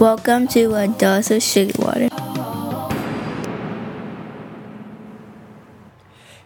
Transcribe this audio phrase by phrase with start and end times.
[0.00, 2.08] Welcome to a dose of sugar water.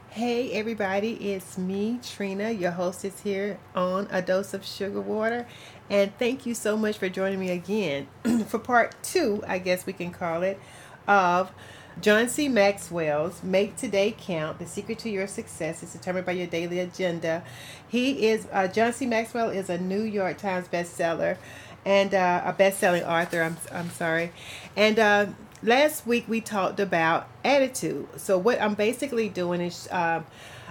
[0.09, 5.47] Hey everybody, it's me, Trena, your hostess here on A Dose of Sugar Water.
[5.91, 8.07] And thank you so much for joining me again
[8.47, 10.59] for part two, I guess we can call it,
[11.07, 11.53] of
[12.01, 12.49] John C.
[12.49, 17.45] Maxwell's Make Today Count The Secret to Your Success is Determined by Your Daily Agenda.
[17.87, 19.07] He is, uh, John C.
[19.07, 21.37] Maxwell is a New York Times bestseller
[21.85, 23.43] and uh, a best-selling author.
[23.43, 24.33] I'm I'm sorry,
[24.77, 25.27] and uh,
[25.63, 28.09] last week we talked about attitude.
[28.17, 30.25] So what I'm basically doing is, um,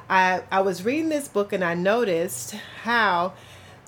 [0.10, 3.34] I I was reading this book and I noticed how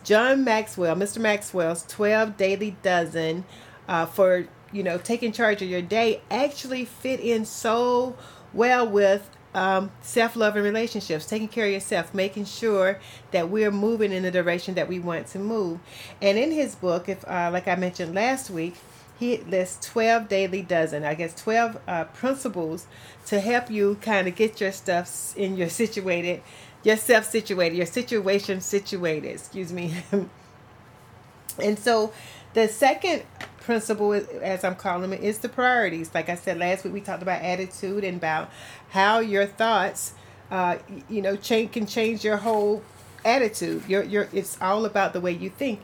[0.04, 1.20] John Maxwell, Mr.
[1.20, 3.46] Maxwell's 12 daily dozen
[3.88, 8.16] uh, for you know taking charge of your day actually fit in so
[8.54, 13.00] well with um, self love and relationships, taking care of yourself, making sure
[13.32, 15.80] that we're moving in the direction that we want to move.
[16.22, 18.76] And in his book, if uh, like I mentioned last week,
[19.20, 22.88] he lists 12 daily dozen, I guess 12 uh, principles
[23.28, 26.42] to help you kind of get your stuff in your situated,
[26.84, 29.94] yourself situated, your situation situated, excuse me.
[31.62, 32.12] and so
[32.54, 33.24] the second
[33.64, 36.14] principle, as I'm calling it, is the priorities.
[36.14, 38.52] Like I said last week, we talked about attitude and about
[38.90, 40.14] how your thoughts,
[40.52, 40.78] uh,
[41.10, 42.84] you know, change can change your whole
[43.26, 43.84] attitude.
[43.88, 45.82] Your your it's all about the way you think.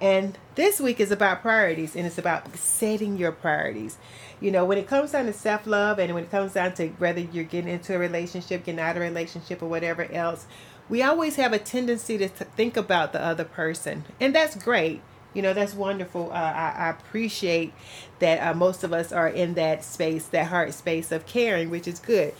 [0.00, 3.98] And this week is about priorities, and it's about setting your priorities.
[4.40, 6.88] You know, when it comes down to self love, and when it comes down to
[6.98, 10.46] whether you're getting into a relationship, getting out of a relationship, or whatever else,
[10.88, 15.02] we always have a tendency to think about the other person, and that's great
[15.38, 17.72] you know that's wonderful uh, I, I, appreciate
[18.18, 21.86] that uh, most of us are in that space that heart space of caring which
[21.86, 22.34] is good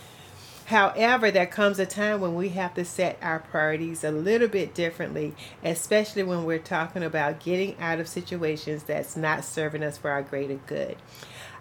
[0.65, 4.73] however there comes a time when we have to set our priorities a little bit
[4.73, 5.33] differently
[5.63, 10.21] especially when we're talking about getting out of situations that's not serving us for our
[10.21, 10.97] greater good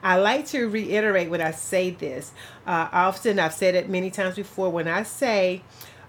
[0.03, 2.31] I like to reiterate when I say this.
[2.65, 4.71] Uh, often, I've said it many times before.
[4.71, 5.63] When I say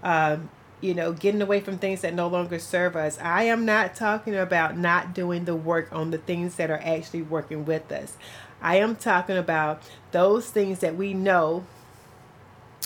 [0.04, 0.48] um,
[0.80, 3.18] you know, getting away from things that no longer serve us.
[3.20, 7.22] I am not talking about not doing the work on the things that are actually
[7.22, 8.16] working with us.
[8.62, 9.82] I am talking about
[10.12, 11.64] those things that we know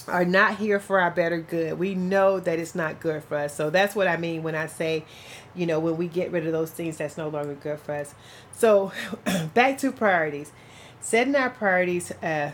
[0.07, 1.79] are not here for our better good.
[1.79, 3.55] We know that it's not good for us.
[3.55, 5.05] So that's what I mean when I say,
[5.55, 8.15] you know, when we get rid of those things that's no longer good for us.
[8.53, 8.93] So
[9.55, 10.53] back to priorities.
[11.01, 12.53] Setting our priorities uh,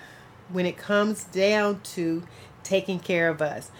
[0.49, 2.23] when it comes down to
[2.63, 3.71] taking care of us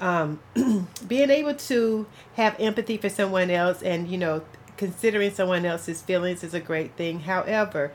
[0.00, 0.40] um,
[1.08, 4.42] being able to have empathy for someone else and you know
[4.76, 7.20] considering someone else's feelings is a great thing.
[7.20, 7.92] However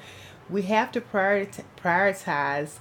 [0.50, 2.72] we have to prioritize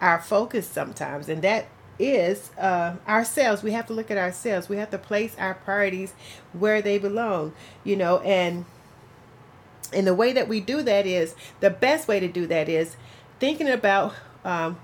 [0.00, 1.66] our focus sometimes and that
[1.98, 3.62] is uh, ourselves.
[3.62, 4.68] We have to look at ourselves.
[4.68, 6.12] We have to place our priorities
[6.52, 7.52] where they belong
[7.84, 8.64] you know and
[9.92, 12.96] and the way that we do that is the best way to do that is
[13.38, 14.14] thinking about
[14.44, 14.78] um,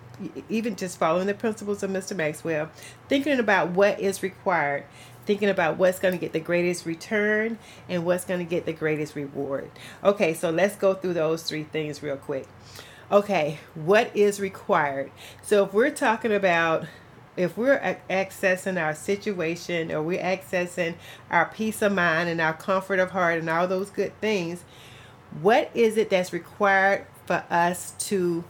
[0.49, 2.17] even just following the principles of Mr.
[2.17, 2.71] Maxwell,
[3.09, 4.85] thinking about what is required,
[5.27, 7.59] thinking about what's going to get the greatest return
[7.89, 9.71] and what's going to get the greatest reward.
[10.03, 12.47] Okay, so let's go through those three things real quick.
[13.11, 15.11] Okay, what is required?
[15.43, 16.87] So if we're talking about
[17.37, 20.95] if we're accessing our situation or we're accessing
[21.31, 24.65] our peace of mind and our comfort of heart and all those good things,
[25.41, 28.45] what is it that's required for us to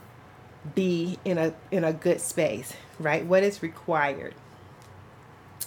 [0.75, 3.25] be in a in a good space, right?
[3.25, 4.35] What is required.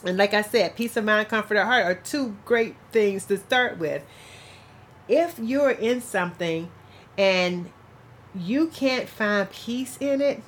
[0.05, 3.37] And like I said, peace of mind, comfort of heart are two great things to
[3.37, 4.03] start with.
[5.07, 6.69] If you're in something
[7.17, 7.71] and
[8.35, 10.41] you can't find peace in it,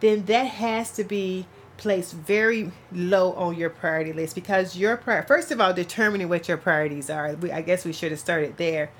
[0.00, 1.46] then that has to be
[1.76, 6.48] placed very low on your priority list because your prior first of all determining what
[6.48, 7.34] your priorities are.
[7.34, 8.90] We, I guess we should have started there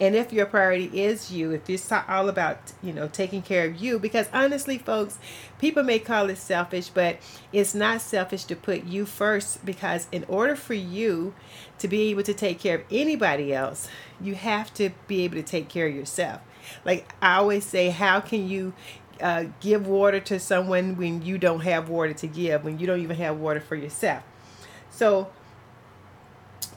[0.00, 3.76] and if your priority is you, if it's all about, you know, taking care of
[3.76, 5.18] you, because honestly, folks,
[5.58, 7.18] people may call it selfish, but
[7.52, 11.34] it's not selfish to put you first because in order for you
[11.78, 13.88] to be able to take care of anybody else,
[14.20, 16.40] you have to be able to take care of yourself.
[16.84, 18.74] Like I always say, how can you
[19.20, 23.00] uh, give water to someone when you don't have water to give, when you don't
[23.00, 24.22] even have water for yourself?
[24.90, 25.30] So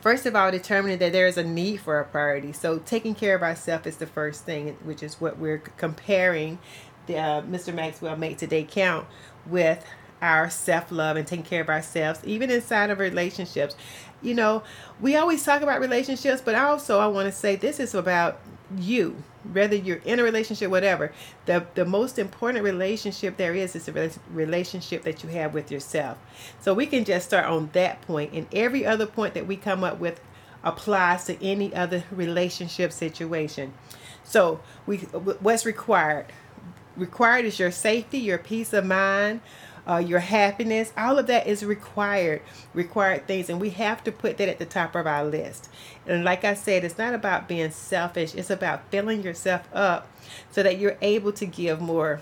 [0.02, 2.54] First of all, determining that there is a need for a priority.
[2.54, 6.58] So taking care of ourselves is the first thing, which is what we're comparing
[7.06, 7.74] the uh, Mr.
[7.74, 9.06] Maxwell Make Today Count
[9.46, 9.86] with
[10.20, 13.76] our self love and taking care of ourselves, even inside of relationships.
[14.24, 14.64] You know,
[15.00, 18.40] we always talk about relationships, but also I want to say this is about
[18.76, 21.12] you whether you're in a relationship whatever
[21.46, 26.18] the the most important relationship there is is a relationship that you have with yourself
[26.60, 29.84] so we can just start on that point and every other point that we come
[29.84, 30.22] up with
[30.64, 33.74] applies to any other relationship situation
[34.24, 36.28] So we what's required?
[36.98, 39.42] Required is your safety, your peace of mind,
[39.88, 40.94] uh, your happiness.
[40.98, 42.42] All of that is required,
[42.74, 45.70] required things, and we have to put that at the top of our list.
[46.06, 48.36] And like I said, it's not about being selfish.
[48.36, 50.08] It's about filling yourself up
[50.52, 52.22] so that you're able to give more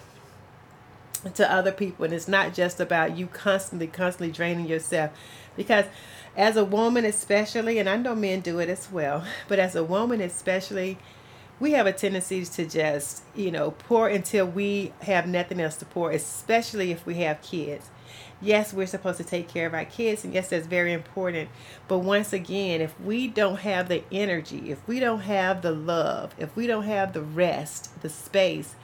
[1.33, 5.11] to other people and it's not just about you constantly constantly draining yourself
[5.57, 5.83] because
[6.37, 9.83] as a woman especially and I know men do it as well but as a
[9.83, 10.97] woman especially
[11.59, 15.85] we have a tendency to just you know pour until we have nothing else to
[15.85, 17.89] pour especially if we have kids
[18.41, 21.49] yes we're supposed to take care of our kids and yes that's very important
[21.87, 26.33] but once again if we don't have the energy if we don't have the love
[26.37, 28.75] if we don't have the rest the space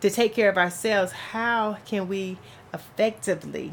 [0.00, 2.38] to take care of ourselves, how can we
[2.72, 3.72] effectively,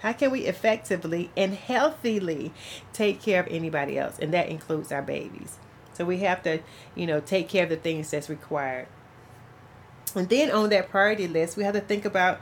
[0.00, 2.52] how can we effectively and healthily
[2.92, 4.18] take care of anybody else?
[4.18, 5.58] And that includes our babies.
[5.96, 6.60] So we have to,
[6.94, 8.86] you know, take care of the things that's required.
[10.14, 12.40] And then on that priority list, we have to think about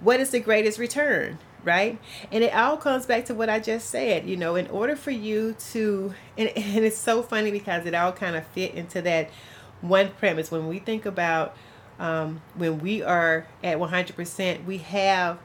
[0.00, 1.98] what is the greatest return, right?
[2.30, 4.28] And it all comes back to what I just said.
[4.28, 8.12] You know, in order for you to, and, and it's so funny because it all
[8.12, 9.30] kind of fit into that
[9.80, 10.50] one premise.
[10.50, 11.56] When we think about
[11.98, 15.38] um, when we are at 100%, we have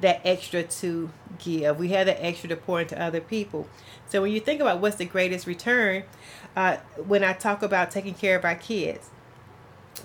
[0.00, 1.78] that extra to give.
[1.78, 3.68] We have that extra to pour into other people.
[4.08, 6.04] So when you think about what's the greatest return,
[6.56, 6.76] uh,
[7.06, 9.10] when I talk about taking care of our kids,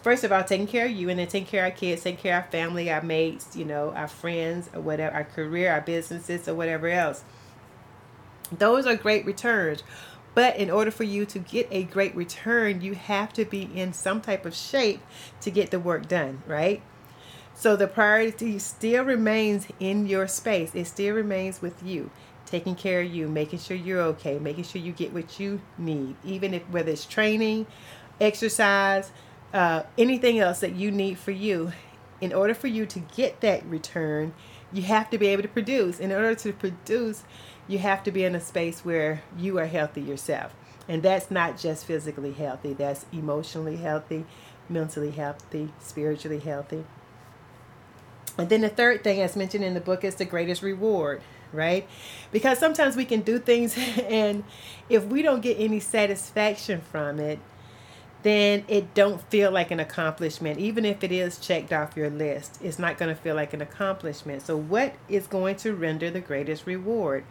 [0.01, 2.21] first of all, taking care of you, and then taking care of our kids, taking
[2.21, 5.81] care of our family, our mates, you know, our friends, or whatever, our career, our
[5.81, 7.23] businesses, or whatever else.
[8.51, 9.83] Those are great returns.
[10.35, 13.93] But in order for you to get a great return, you have to be in
[13.93, 15.01] some type of shape
[15.39, 16.81] to get the work done, right?
[17.55, 20.75] So the priority still remains in your space.
[20.75, 22.11] It still remains with you,
[22.45, 26.15] taking care of you, making sure you're okay, making sure you get what you need,
[26.23, 27.65] even if whether it's training,
[28.19, 29.11] exercise,
[29.53, 31.71] uh, anything else that you need for you.
[32.21, 34.33] In order for you to get that return,
[34.71, 35.99] you have to be able to produce.
[35.99, 37.23] In order to produce,
[37.67, 40.53] you have to be in a space where you are healthy yourself.
[40.87, 44.25] And that's not just physically healthy, that's emotionally healthy,
[44.69, 46.85] mentally healthy, spiritually healthy.
[48.37, 51.21] And then the third thing, as mentioned in the book, is the greatest reward,
[51.55, 51.87] right?
[52.31, 53.77] Because sometimes we can do things,
[54.09, 54.43] and
[54.89, 57.39] if we don't get any satisfaction from it,
[58.25, 60.57] then it don't feel like an accomplishment.
[60.57, 63.61] Even if it is checked off your list it's not going to feel like an
[63.61, 64.41] accomplishment.
[64.41, 67.23] So what is going to render the greatest reward?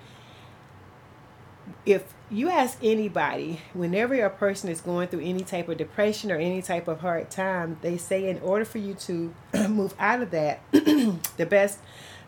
[1.84, 6.36] If you ask anybody, whenever a person is going through any type of depression or
[6.36, 9.34] any type of hard time, they say in order for you to
[9.68, 11.80] move out of that, the best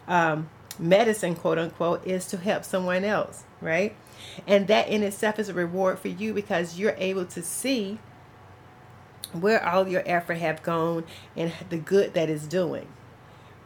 [0.08, 3.94] um, medicine, quote unquote, is to help someone else, right?
[4.46, 7.98] And that in itself is a reward for you because you're able to see
[9.32, 11.04] where all your effort have gone
[11.36, 12.88] and the good that is doing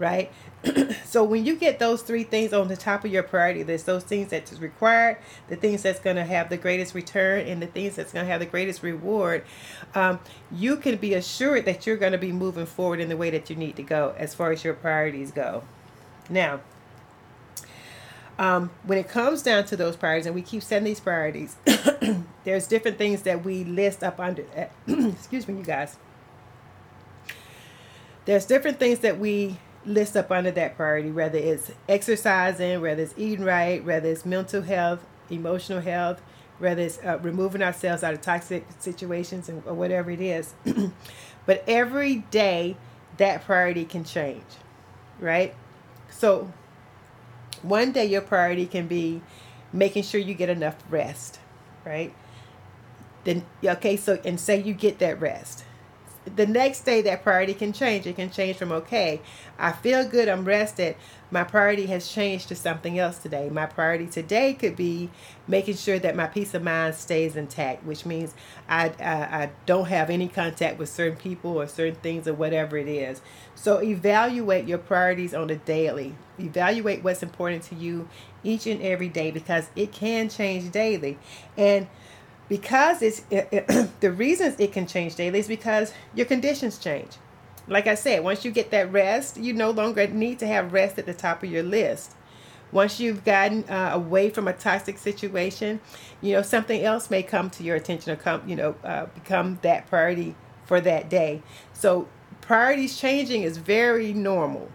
[0.01, 0.33] right?
[1.05, 4.03] so when you get those three things on the top of your priority list, those
[4.03, 5.19] things that is required,
[5.49, 8.33] the things that's going to have the greatest return, and the things that's going to
[8.33, 9.45] have the greatest reward,
[9.95, 10.19] um,
[10.51, 13.51] you can be assured that you're going to be moving forward in the way that
[13.51, 15.63] you need to go as far as your priorities go.
[16.31, 16.61] Now,
[18.41, 21.57] um, when it comes down to those priorities, and we keep setting these priorities,
[22.45, 24.45] there's different things that we list up under.
[24.87, 25.99] excuse me, you guys.
[28.25, 33.13] There's different things that we list up under that priority, whether it's exercising, whether it's
[33.19, 36.23] eating right, whether it's mental health, emotional health,
[36.59, 40.55] whether it's uh, removing ourselves out of toxic situations and, or whatever it is.
[41.45, 42.79] but every day,
[43.19, 44.45] that priority can change,
[45.19, 45.55] right?
[46.09, 46.51] So,
[47.63, 49.23] one day your priority can be
[49.73, 51.39] making sure you get enough rest,
[51.85, 52.15] right?
[53.25, 55.65] Then, okay, so, and say you get that rest
[56.25, 58.07] the next day that priority can change.
[58.07, 59.21] It can change from okay,
[59.59, 60.97] I feel good, I'm rested.
[61.31, 63.49] My priority has changed to something else today.
[63.49, 65.11] My priority today could be
[65.47, 68.35] making sure that my peace of mind stays intact, which means
[68.69, 72.77] I, I, I don't have any contact with certain people or certain things or whatever
[72.77, 73.23] it is.
[73.55, 76.17] So evaluate your priorities on a daily.
[76.39, 78.09] Evaluate what's important to you
[78.43, 81.19] each and every day because it can change daily.
[81.57, 81.87] And
[82.51, 87.13] because it's it, it, the reasons it can change daily is because your conditions change.
[87.69, 90.99] Like i said once you get that rest you no longer need to have rest
[90.99, 92.17] at the top of your list.
[92.73, 95.81] Once you've gotten uh, away from a toxic situation
[96.21, 99.59] you know something else may come to your attention or come you know uh, become
[99.63, 101.43] that priority for that day.
[101.73, 102.09] So
[102.41, 104.69] priorities changing is very normal.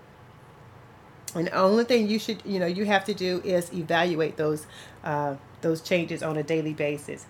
[1.33, 4.65] And the only thing you should you know you have to do is evaluate those
[5.03, 7.25] uh, those changes on a daily basis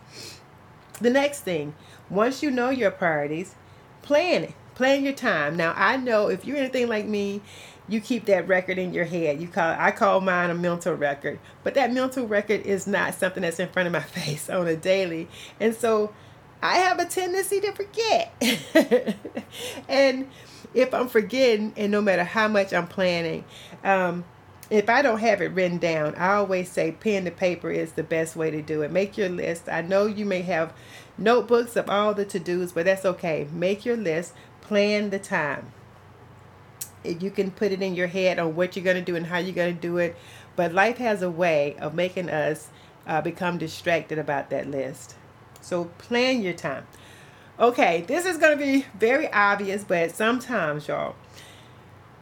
[1.01, 1.73] the next thing,
[2.09, 3.55] once you know your priorities,
[4.01, 4.53] plan it.
[4.75, 5.55] Plan your time.
[5.55, 7.41] Now I know if you're anything like me,
[7.87, 9.39] you keep that record in your head.
[9.39, 11.39] You call I call mine a mental record.
[11.63, 14.75] But that mental record is not something that's in front of my face on a
[14.75, 15.29] daily.
[15.59, 16.13] And so
[16.61, 18.33] I have a tendency to forget.
[19.87, 20.27] and
[20.73, 23.45] if I'm forgetting, and no matter how much I'm planning,
[23.83, 24.25] um,
[24.69, 28.03] if I don't have it written down, I always say pen to paper is the
[28.03, 28.91] best way to do it.
[28.91, 29.69] Make your list.
[29.69, 30.73] I know you may have
[31.17, 33.47] notebooks of all the to dos, but that's okay.
[33.51, 35.71] Make your list, plan the time.
[37.03, 39.37] You can put it in your head on what you're going to do and how
[39.37, 40.15] you're going to do it.
[40.55, 42.69] But life has a way of making us
[43.05, 45.15] uh, become distracted about that list.
[45.61, 46.87] So plan your time.
[47.59, 51.15] Okay, this is going to be very obvious, but sometimes, y'all,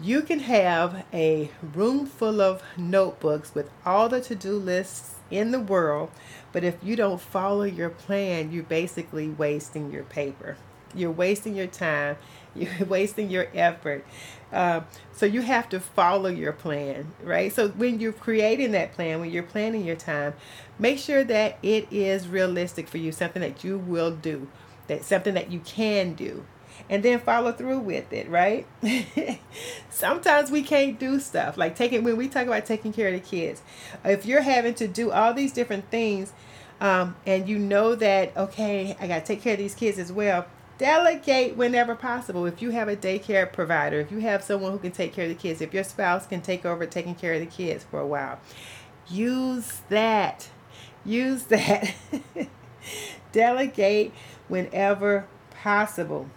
[0.01, 5.51] you can have a room full of notebooks with all the to do lists in
[5.51, 6.11] the world,
[6.51, 10.57] but if you don't follow your plan, you're basically wasting your paper.
[10.95, 12.17] You're wasting your time.
[12.55, 14.05] You're wasting your effort.
[14.51, 14.81] Uh,
[15.11, 17.51] so you have to follow your plan, right?
[17.51, 20.35] So when you're creating that plan, when you're planning your time,
[20.77, 24.49] make sure that it is realistic for you, something that you will do,
[24.85, 26.45] that something that you can do
[26.89, 28.67] and then follow through with it, right?
[29.89, 33.19] Sometimes we can't do stuff like taking when we talk about taking care of the
[33.19, 33.61] kids.
[34.03, 36.33] If you're having to do all these different things,
[36.81, 40.11] um, and you know that okay, I got to take care of these kids as
[40.11, 40.45] well.
[40.77, 42.45] Delegate whenever possible.
[42.45, 45.29] If you have a daycare provider, if you have someone who can take care of
[45.29, 48.07] the kids, if your spouse can take over taking care of the kids for a
[48.07, 48.39] while,
[49.07, 50.49] use that.
[51.05, 51.93] Use that.
[53.31, 54.11] Delegate
[54.47, 56.27] whenever possible.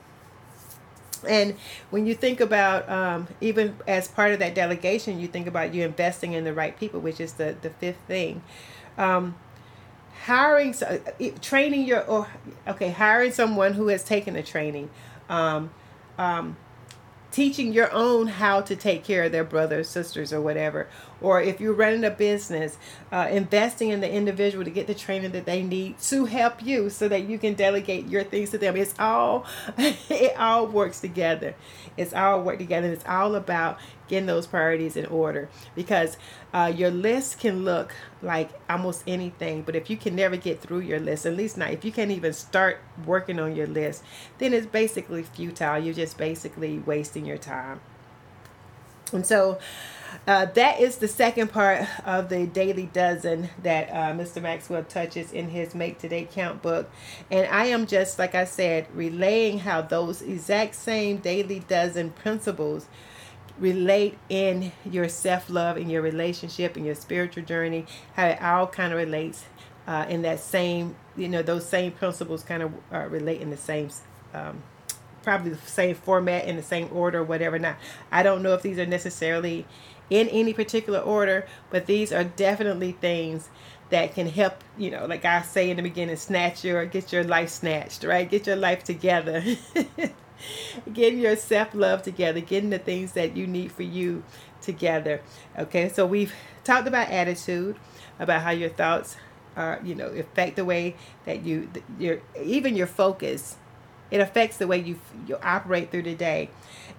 [1.24, 1.56] And
[1.90, 5.84] when you think about, um, even as part of that delegation, you think about you
[5.84, 8.42] investing in the right people, which is the, the fifth thing.
[8.98, 9.36] Um,
[10.24, 10.98] hiring, uh,
[11.40, 12.26] training your, or
[12.66, 14.90] okay, hiring someone who has taken the training.
[15.28, 15.70] Um,
[16.18, 16.56] um,
[17.36, 20.88] teaching your own how to take care of their brothers, sisters, or whatever.
[21.20, 22.78] Or if you're running a business,
[23.12, 26.88] uh, investing in the individual to get the training that they need to help you
[26.88, 28.74] so that you can delegate your things to them.
[28.74, 29.44] It's all,
[29.76, 31.54] it all works together.
[31.98, 32.90] It's all work together.
[32.90, 33.78] It's all about
[34.08, 36.16] getting those priorities in order because
[36.52, 40.80] uh, your list can look like almost anything but if you can never get through
[40.80, 44.02] your list at least not if you can't even start working on your list
[44.38, 47.80] then it's basically futile you're just basically wasting your time
[49.12, 49.58] and so
[50.26, 54.42] uh, that is the second part of the daily dozen that uh, Mr.
[54.42, 56.90] Maxwell touches in his Make Today Count book.
[57.30, 62.86] And I am just, like I said, relaying how those exact same daily dozen principles
[63.58, 68.66] relate in your self love, in your relationship, in your spiritual journey, how it all
[68.66, 69.44] kind of relates
[69.86, 73.56] uh, in that same, you know, those same principles kind of uh, relate in the
[73.56, 73.88] same.
[74.34, 74.62] Um,
[75.22, 77.74] probably the same format in the same order whatever not
[78.12, 79.66] i don't know if these are necessarily
[80.08, 83.48] in any particular order but these are definitely things
[83.90, 87.24] that can help you know like i say in the beginning snatch your get your
[87.24, 89.42] life snatched right get your life together
[90.92, 94.22] getting your self love together, getting the things that you need for you
[94.60, 95.20] together.
[95.58, 96.32] Okay, so we've
[96.64, 97.76] talked about attitude,
[98.18, 99.16] about how your thoughts
[99.56, 103.56] are, you know, affect the way that you, your, even your focus.
[104.10, 106.50] It affects the way you you operate through the day,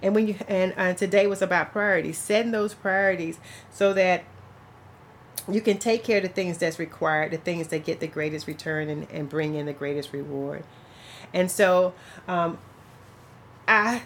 [0.02, 3.38] and when you and, and today was about priorities, setting those priorities
[3.70, 4.24] so that
[5.50, 8.46] you can take care of the things that's required, the things that get the greatest
[8.46, 10.64] return and, and bring in the greatest reward.
[11.32, 11.94] And so
[12.26, 12.58] um,
[13.68, 14.02] I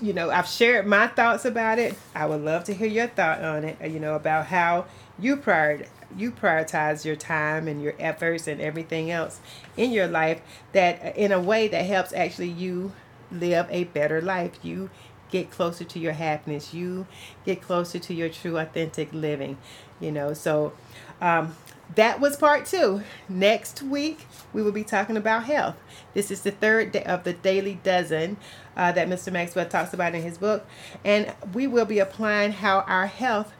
[0.00, 1.94] you know, I've shared my thoughts about it.
[2.14, 4.86] I would love to hear your thought on it, you know, about how
[5.18, 5.86] you prior
[6.16, 9.40] you prioritize your time and your efforts and everything else
[9.76, 12.92] in your life that in a way that helps actually you
[13.30, 14.52] live a better life.
[14.62, 14.90] You
[15.30, 16.74] get closer to your happiness.
[16.74, 17.06] You
[17.46, 19.58] get closer to your true authentic living,
[20.00, 20.34] you know.
[20.34, 20.72] So
[21.20, 21.56] um
[21.94, 23.02] that was part two.
[23.28, 25.76] Next week, we will be talking about health.
[26.14, 28.36] This is the third day of the daily dozen
[28.76, 29.32] uh, that Mr.
[29.32, 30.66] Maxwell talks about in his book.
[31.04, 33.52] And we will be applying how our health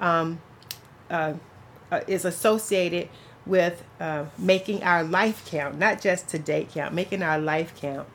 [0.00, 0.40] um,
[1.10, 1.34] uh,
[1.90, 3.08] uh, is associated
[3.46, 8.08] with uh, making our life count, not just today count, making our life count.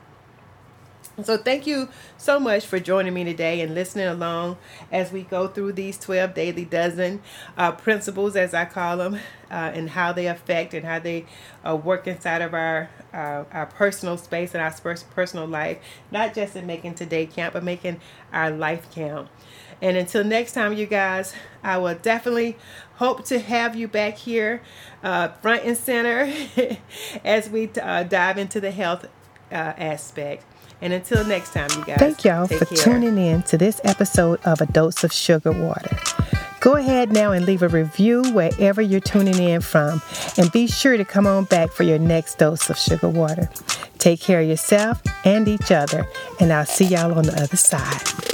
[1.24, 4.56] So, thank you so much for joining me today and listening along
[4.92, 7.20] as we go through these 12 daily dozen
[7.56, 9.14] uh, principles, as I call them,
[9.50, 11.26] uh, and how they affect and how they
[11.66, 14.72] uh, work inside of our uh, our personal space and our
[15.14, 15.78] personal life,
[16.10, 18.00] not just in making today count, but making
[18.32, 19.28] our life count.
[19.82, 22.56] And until next time, you guys, I will definitely
[22.96, 24.62] hope to have you back here,
[25.02, 26.32] uh, front and center,
[27.24, 29.06] as we uh, dive into the health
[29.50, 30.44] aspect.
[30.82, 31.98] And until next time, you guys.
[31.98, 32.78] Thank y'all for care.
[32.78, 35.96] tuning in to this episode of A Dose of Sugar Water.
[36.60, 40.02] Go ahead now and leave a review wherever you're tuning in from,
[40.36, 43.48] and be sure to come on back for your next dose of sugar water.
[43.98, 46.06] Take care of yourself and each other,
[46.38, 48.29] and I'll see y'all on the other side.